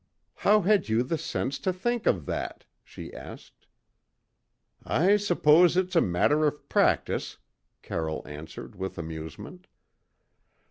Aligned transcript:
"How 0.37 0.61
had 0.61 0.89
you 0.89 1.03
the 1.03 1.19
sense 1.19 1.59
to 1.59 1.71
think 1.71 2.07
of 2.07 2.25
that?" 2.25 2.65
she 2.83 3.13
asked. 3.13 3.67
"I 4.83 5.15
suppose 5.15 5.77
it's 5.77 5.95
a 5.95 6.01
matter 6.01 6.47
of 6.47 6.67
practice," 6.67 7.37
Carroll 7.83 8.23
answered 8.25 8.75
with 8.75 8.97
amusement. 8.97 9.67